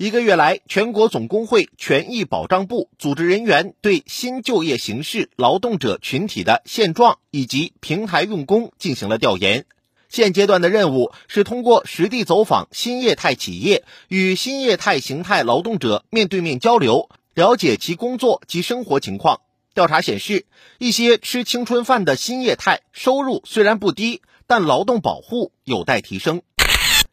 [0.00, 9.66] 一个月来，全国总工会权益保障部组织人员对新就业形势、劳动者群体的现状以及平台用工进行了调研。
[10.08, 19.42] 现阶段的任务是通过实地走访新业态企业，与新业态形态劳动者面对面交流，了解其工作及生活情况。
[19.74, 20.46] 调查显示，
[20.78, 26.40] 一些吃青春饭的新业态收入虽然不低，但劳动保护有待提升。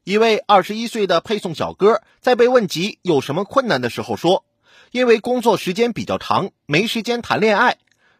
[0.07, 4.45] 一位二十一岁的配送小哥在被问及有什么困难的时候说
[4.91, 7.75] ：“因为工作时间比较长，没时间谈恋爱。”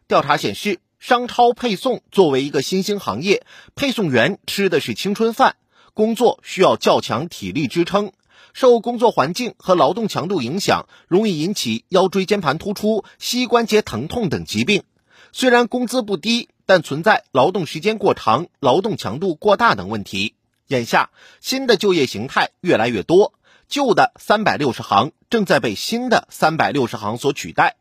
[0.06, 5.56] 调查显示，商超配送作为一个新兴行业，配送员吃的是青春饭，
[5.94, 8.12] 工作需要较强体力支撑，
[8.52, 14.84] 受工作环境和劳动强度影响，容易引起腰椎间盘突出、膝关节疼痛等疾病。
[15.32, 20.34] 虽然工资不低，但存在劳动时间过长、劳动强度过大等问题。
[20.68, 23.34] 眼下，新的就业形态越来越多，
[23.70, 27.78] 旧的三百六十行正在被新的三百六十行所取代。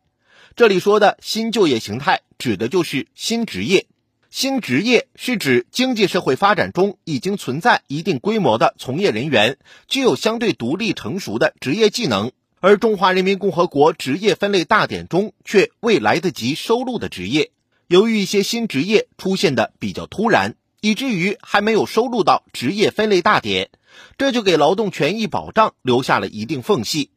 [0.54, 3.86] 这里说的新就业形态，指的就是新职业。
[4.30, 17.50] 新职业是指经济社会发展中已经存在一定规模的从业人员，具有相对独立成熟的职业技能，而《中华人民共和国职业分类大典》中却未来得及收录的职业。
[17.88, 20.54] 由于一些新职业出现的比较突然。
[20.86, 23.70] 以至于还没有收录到职业分类大典，
[24.18, 27.10] 这就给劳动权益保障留下了一定缝隙。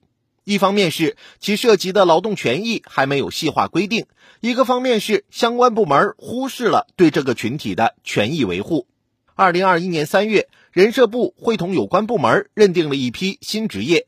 [0.43, 4.07] 一方面是其涉及的劳动权益还没有细化规定，
[4.39, 8.87] 一个方面是相关部门忽视了对这个群体的权益维护。
[9.35, 14.07] 二零二一年三月，人社部会同有关部门认定了一批新职业，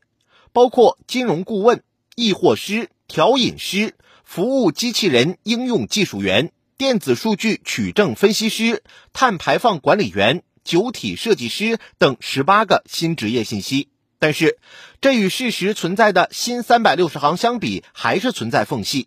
[0.52, 1.84] 包括金融顾问、
[2.16, 6.50] 易货师、调饮师、服务机器人应用技术员。
[6.82, 13.88] 电子数据取证分析师、碳排放管理员、酒体设计师等十八个新职业信息，
[14.18, 14.58] 但是
[15.00, 19.06] 这与事实存在的新三百六十行相比，还是存在缝隙。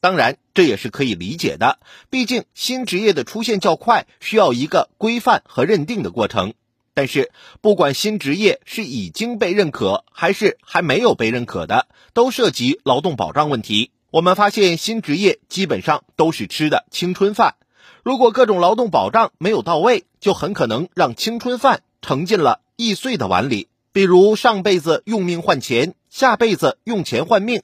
[0.00, 6.54] 当然，这也是可以理解的，毕竟新职业的出现较快，需要一个规范和认定的过程。
[6.94, 13.90] 但是，不管新职业是已经被认可，还是还没有被认可的，都涉及劳动保障问题。
[14.12, 17.54] 我们发现新职业基本上都是吃的青春饭，
[18.02, 23.68] 如果各种劳动保障没有到位，就很可能让青春饭盛进了易碎的碗里。
[23.92, 27.62] 比如上辈子用命换钱，下辈子用钱换命，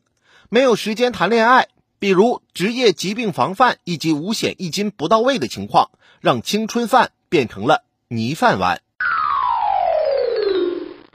[0.49, 1.65] 没有时间谈恋爱；
[1.99, 5.91] 比如职业疾病防范以及五险一金不到位的情况，
[6.21, 8.83] 让青春饭变成了泥饭碗。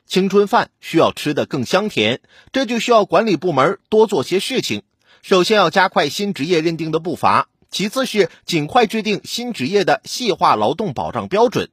[0.06, 2.20] 青春饭需要吃得更香甜，
[2.52, 4.84] 这就需要管理部门多做些事情。
[5.22, 11.70] 首先要加快新职业认定的步伐，其次是尽快制定新职业的细化劳动保障标准，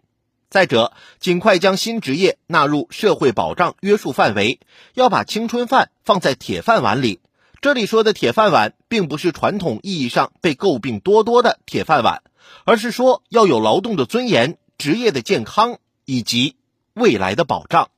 [0.51, 4.61] 再者，尽快将新职业纳入社会保障约束范围，
[4.95, 7.21] 要把青春饭放在铁饭碗里。
[7.61, 12.23] 这里说的铁饭碗，并不是传统意义上被诟病多多的铁饭碗，
[12.65, 16.55] 而是说要有劳动的尊严、职业的健康以及
[16.95, 17.91] 未来的保障。